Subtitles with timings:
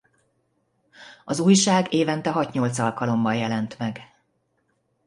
[1.25, 4.01] Az újság évente hat-nyolc alkalommal jelent meg.